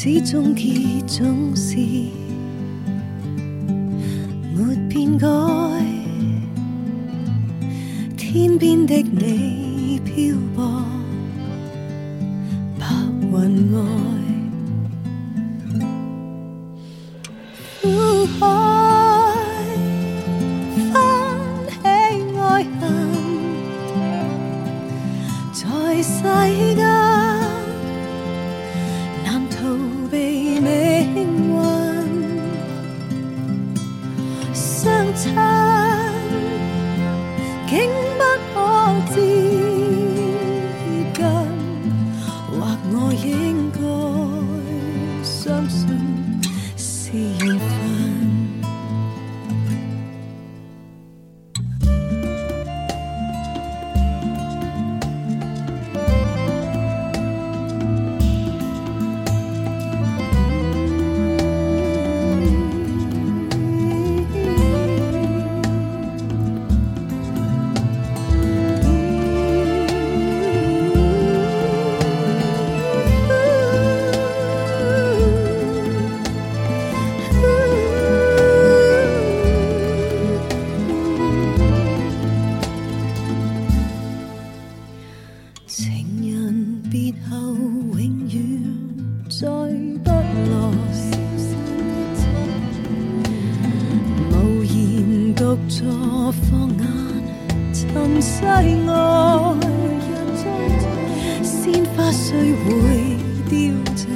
[0.00, 0.70] 始终结
[1.08, 1.76] 总是
[102.08, 102.70] 不须会
[103.50, 103.54] 凋
[103.94, 104.08] 谢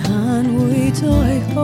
[0.00, 1.02] 但会再
[1.52, 1.56] 开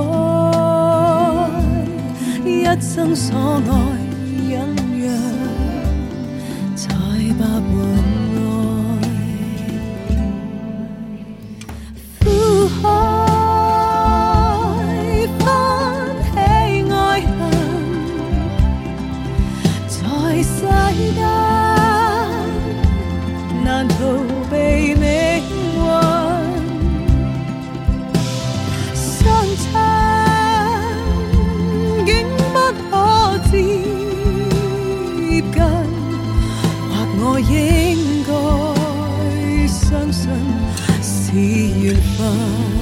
[2.45, 2.51] 一
[2.81, 4.00] 生所爱
[37.23, 40.31] 我应该相信
[41.03, 42.80] 是缘分。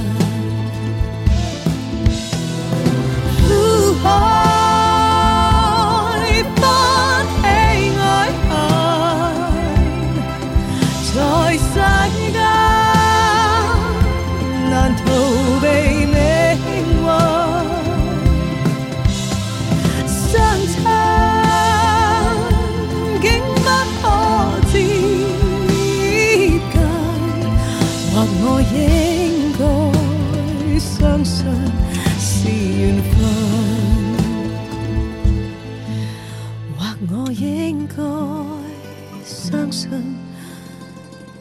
[39.49, 39.89] 相信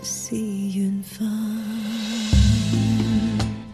[0.02, 1.28] 是缘分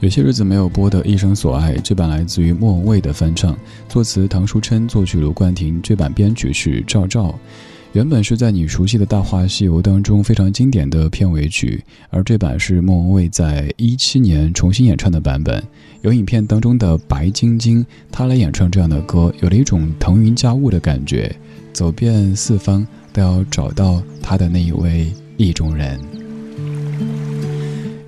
[0.01, 3.57] 有些日子没有播的《一生所爱》，这版来自于莫文蔚的翻唱，
[3.89, 7.39] 作词唐书琛，作曲卢冠廷，这版编曲是赵照。
[7.93, 15.63] 原本是在你熟悉的大话西游当中非常经典的片尾曲，而这版是莫文蔚在一七年重新演唱的版本。
[16.03, 21.33] 有影片当中的白晶晶，她来演唱这样的歌，有了一种腾云驾雾的感觉，
[21.73, 22.85] 走遍四方
[23.15, 25.99] 都要找到他的那一位意中人。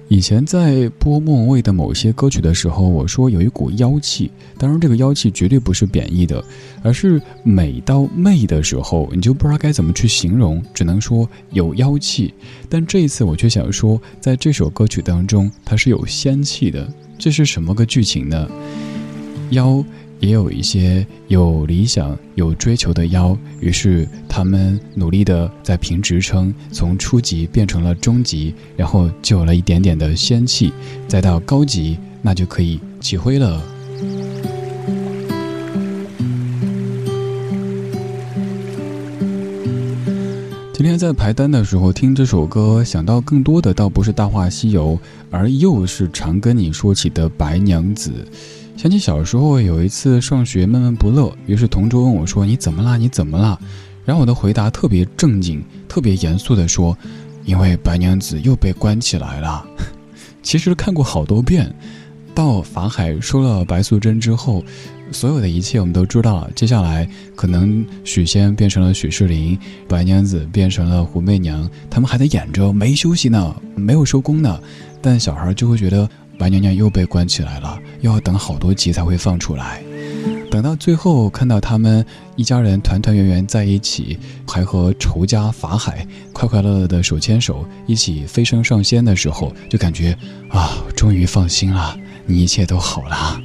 [0.09, 6.43] 以前在播莫文蔚的某些歌曲的时候，我说有一股妖气，当然这个妖气绝对不是贬义的，
[6.83, 12.35] 而是美到媚的时候，你就不知道该怎么去形容，只能说有妖气。
[12.69, 16.89] 但这一次我却想说，在这首歌曲当中，它是有仙气的，
[17.19, 18.49] 这是什么个剧情呢？
[19.51, 19.85] 妖。
[20.19, 30.73] 也有一些有理想、有追求的妖，于是他们努力的在评职称，从初级变成了中级，然后就有了一点点的仙气，
[31.07, 33.63] 再到高级，那就可以起灰了。
[40.73, 44.93] 今天在排单的时候听这首歌，想到更多的倒不是《大话西游》，
[45.31, 48.13] 而又是常跟你说起的白娘子。
[48.77, 52.99] 想起小时候有一次上学闷闷不乐，于是同桌问我说：“你怎么啦？
[52.99, 53.59] 你怎么啦？”
[54.05, 56.97] 然后我的回答特别正经、特别严肃地说
[57.47, 59.65] ：“因为白娘子又被关起来了。
[60.43, 61.75] ”其实看过好多遍，
[62.35, 64.63] 到法海收了白素贞之后，
[65.11, 66.51] 所有的一切我们都知道了。
[66.55, 69.59] 接下来可能许仙变成了许仕林，
[69.89, 74.61] 白娘子变成了胡媚娘，他们还在演着，没休息呢，没有收工呢。
[75.01, 76.07] 但小孩就会觉得。
[76.39, 79.83] 白娘娘又被关起来了，又要等好多集才会放出来。
[80.51, 82.05] 等到最后看到他们
[82.37, 90.17] 一家人团团圆圆在一起，还和仇家法海快快乐乐的手牵手一起飞升上仙的时候，就感觉
[90.49, 93.41] 啊，终于放心了，你一切都好了。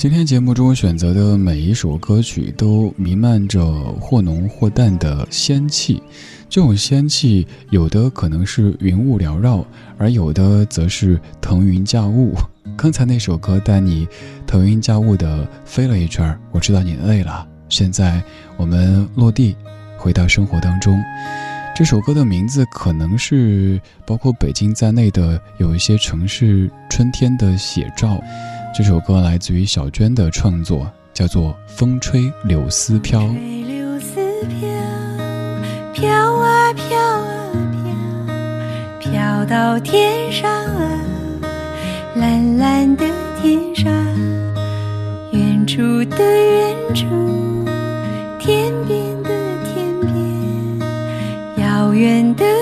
[0.00, 3.70] 今天节目中选择的每一首歌曲都弥漫着
[4.00, 6.02] 或浓或淡的仙气，
[6.48, 9.62] 这种仙气有的可能是云雾缭绕，
[9.98, 12.32] 而有的则是腾云驾雾。
[12.78, 14.08] 刚才那首歌带你
[14.46, 17.46] 腾云驾雾的飞了一圈儿，我知道你累了。
[17.68, 18.22] 现在
[18.56, 19.54] 我们落地，
[19.98, 20.98] 回到生活当中。
[21.76, 28.18] 这首歌的名字可能是包括北京在内的有一些城市春天的写照。
[28.72, 33.20] 这首歌来自于小娟的创作，叫做《风吹柳丝飘》。
[33.66, 34.14] 柳丝
[34.44, 34.68] 飘，
[35.92, 37.50] 飘啊飘啊
[39.00, 41.02] 飘，飘到天上啊，
[42.14, 43.04] 蓝蓝的
[43.42, 43.92] 天上，
[45.32, 47.04] 远处的远处，
[48.38, 49.30] 天边的
[49.74, 52.59] 天边，遥远的。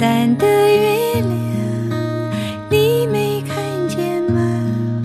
[0.00, 1.30] 淡的月亮，
[2.70, 3.54] 你没看
[3.86, 5.02] 见吗？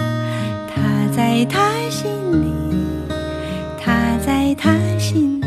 [0.73, 0.81] 他
[1.13, 2.47] 在他心里，
[3.77, 5.45] 他在他心里。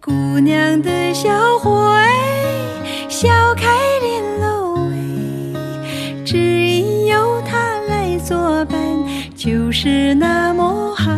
[0.00, 1.28] 姑娘的小
[1.58, 2.16] 伙哎，
[3.10, 3.66] 笑开
[4.00, 4.96] 脸喽，哎，
[6.24, 8.78] 只因有他来作伴，
[9.36, 11.12] 就是那么好。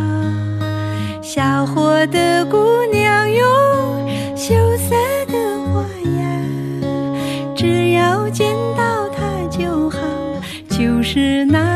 [1.23, 2.90] 小伙的姑娘。
[11.13, 11.70] 是那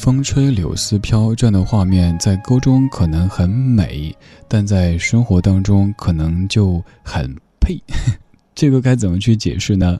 [0.00, 4.16] 风吹柳丝飘这样的画面，在歌中可能很美，
[4.48, 7.78] 但在生活当中可能就很配。
[8.56, 9.98] 这个该怎么去解释呢？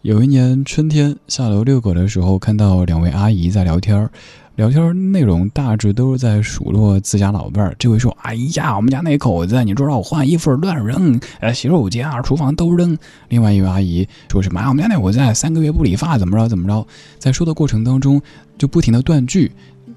[0.00, 4.10] 有一年春天下楼遛狗的时候，看到两位阿姨在聊天儿
[4.56, 7.76] 聊天内容大致都是在数落自家老伴儿。
[7.78, 12.96] 这位说：“哎呀，我们家那口子，你知道我换衣服乱扔，呃，洗手间啊、厨房都扔。”
[13.28, 16.86] 另外一位阿姨说什么：“我们家那口子三个月不理发，怎么着怎么着。”
[17.20, 18.18] 在说的过程当中，
[18.56, 19.52] 就不停的断句，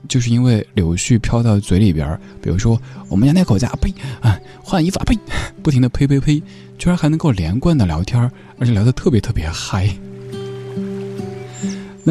[0.09, 5.17] 就是因为柳絮飘到嘴里边比如说，我们家那口子啊，呸啊，换衣服啊，呸，
[5.63, 6.43] 不停的呸呸呸，
[6.77, 9.89] 居然还能够连贯的聊天而且聊得特别特别嗨。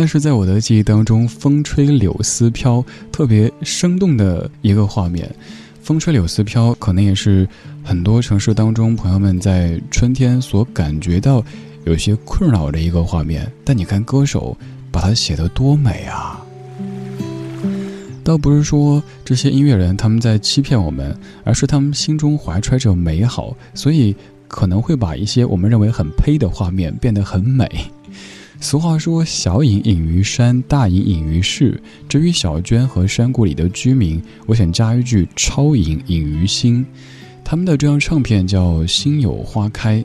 [0.00, 5.28] 那是在我的记忆当中，风吹柳丝飘，特别生动的一个画面。
[5.82, 7.48] 风吹柳丝飘，可能也是
[7.82, 11.44] 很多城市当中朋友们在春天所感觉到
[11.84, 13.50] 有些困扰的一个画面。
[13.64, 14.56] 但你看歌手
[14.92, 16.46] 把它写得多美啊！
[18.22, 21.12] 倒不是说这些音乐人他们在欺骗我们，
[21.42, 24.14] 而是他们心中怀揣着美好，所以
[24.46, 27.68] 可能会把一些我们认为很呸的画面变得很美。
[28.60, 36.84] 俗话说：“小隐隐于山，大隐隐于市。”至于小娟和山谷里的居民，我想加一句：“超隐隐于心。”
[37.44, 40.00] 他们的这张唱片叫《心有花开》，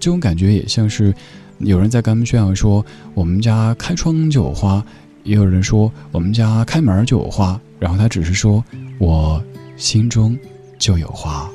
[0.00, 1.14] 这种感觉也像是
[1.58, 4.82] 有人在跟他们炫耀说：“我们家开窗就有花。”
[5.22, 8.64] 也有人说：“我们家开门就有花。”然后他只是说
[8.98, 9.40] ：“我
[9.76, 10.36] 心中
[10.78, 11.48] 就有花。”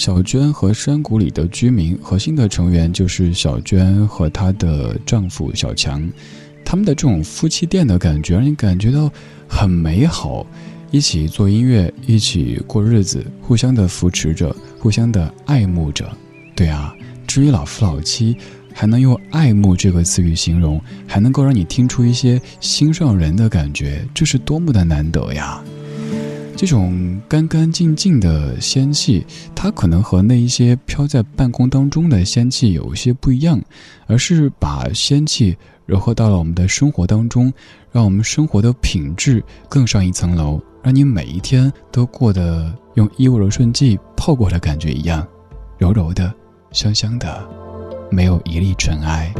[0.00, 6.10] 小娟和山谷里的居民核心的成员就是小娟和她的丈夫小强，
[6.64, 9.12] 他们的这种夫妻店的感觉让你感觉到
[9.46, 10.46] 很美好，
[10.90, 16.10] 一起做音乐，一起过日子，互相的扶持着，互相的爱慕着。
[16.56, 16.94] 对啊，
[17.26, 18.34] 至于老夫老妻，
[18.72, 25.62] 还能用爱慕这个词语形容，还能够让你听出一些心上人的感觉，这是多么的难得呀！
[26.60, 29.24] 这种干干净净的仙气，
[29.54, 33.58] 它可能和那一些飘在半空当中的仙气有一些不一样，
[34.06, 37.50] 而是把仙气融合到了我们的生活当中，
[37.90, 45.26] 让我们生活的品质更上一层楼，让你每一天都过得用衣物柔顺剂泡过的感觉一样，
[45.78, 46.30] 柔柔的，
[46.72, 47.42] 香香的，
[48.10, 49.32] 没有一粒尘埃。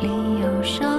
[0.00, 0.08] 里
[0.40, 0.95] 有伤。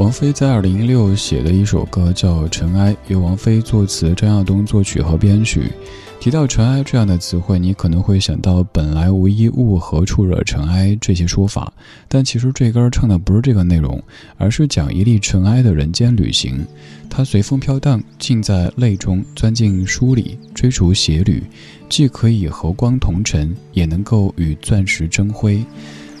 [0.00, 5.70] 王菲在二零一六写的一首歌叫《尘埃》，由王菲作词，张亚东作曲和编曲。
[6.18, 11.70] 提到尘埃这样的词汇，你可能会想到“本来无一物，何处惹尘埃”这些说法，
[12.08, 14.02] 但其实这歌唱的不是这个内容，
[14.38, 16.64] 而是讲一粒尘埃的人间旅行。
[17.10, 21.42] 它随风飘荡，浸在泪中，钻进书里，追逐鞋履，
[21.90, 25.62] 既可以和光同尘，也能够与钻石争辉。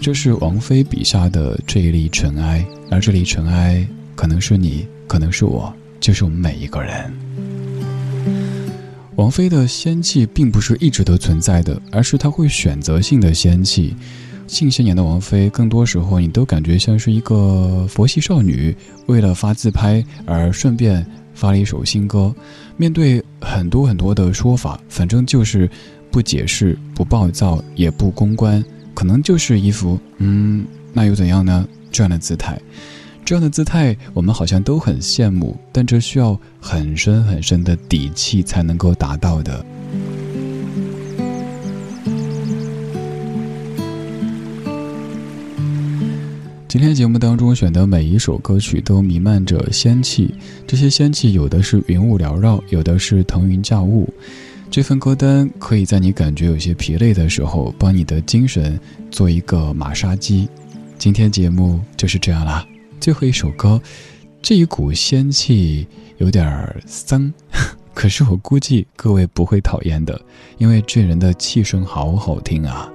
[0.00, 3.86] 这是王菲笔下的这一粒尘埃，而这粒尘埃
[4.16, 7.12] 可能是你，可能是我，就是我们每一个人。
[9.16, 13.94] 王菲的仙气并不是一直都存在的，而是她会选择性的仙气。
[14.46, 22.34] 近些年的王菲，更多时候你都感觉像是一个佛系少女，为了发自拍而顺便发了一首新歌。
[22.78, 25.68] 面对很多很多的说法，反正就是
[26.10, 28.64] 不解释、不暴躁、也不公关，
[29.00, 31.66] 可能就是一副嗯，那又怎样呢？
[31.90, 32.60] 这样的姿态。
[33.24, 39.64] 这样的姿态，我们好像都很羡慕，但这需要很深很深的底气才能够达到的。
[46.68, 50.34] 今天节目当中选的每一首歌曲都弥漫着仙气，
[50.66, 54.12] 这些仙气有的是云雾缭绕，有的是腾云驾雾。
[54.70, 58.78] 这份歌单可以在你感觉有些疲累的时候，帮你的精神
[59.10, 60.48] 做一个马杀鸡。
[60.96, 62.64] 今天节目就是这样啦。
[63.00, 63.82] 最后一首歌，
[64.40, 67.32] 这一股仙气有点丧，
[67.92, 70.20] 可是我估计各位不会讨厌的，
[70.58, 72.88] 因为这人的气声好好听啊。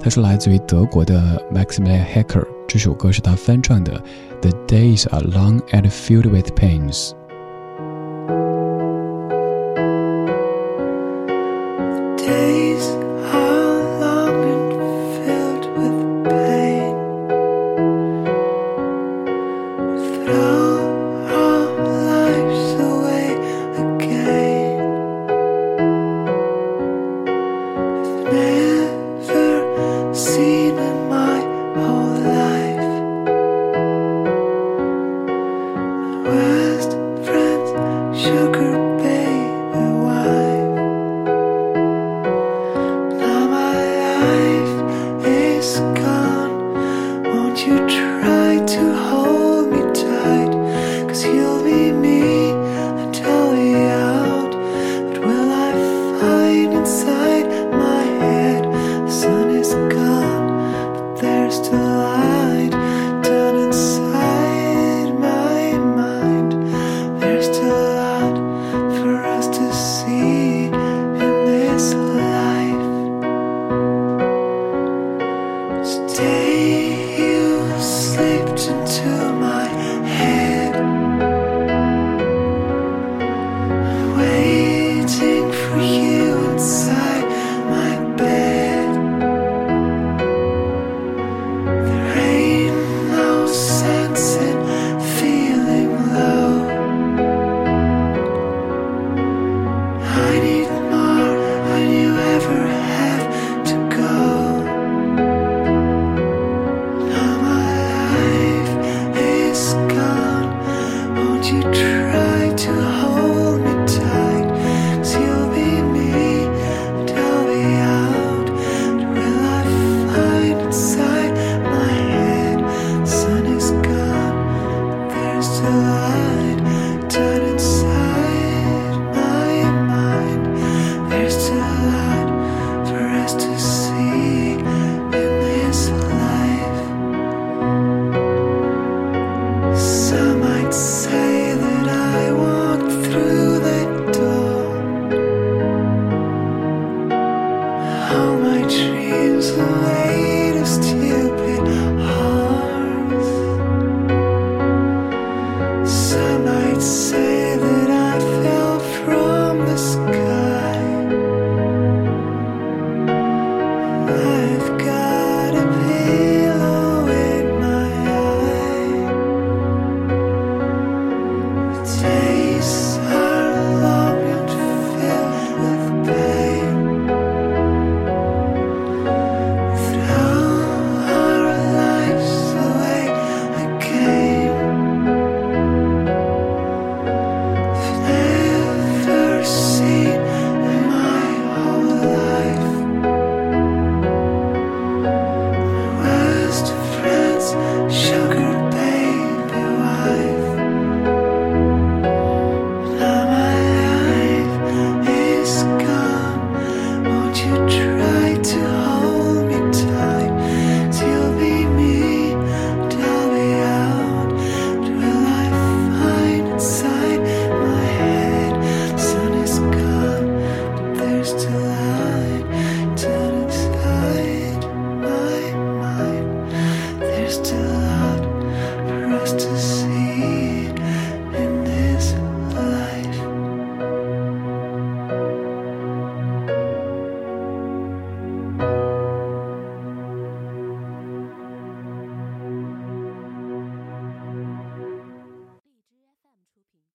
[0.00, 4.02] 他是来自于德国的 Maximilian Hacker，这首歌是他翻唱的
[4.40, 7.10] 《The Days Are Long and Filled with Pains》。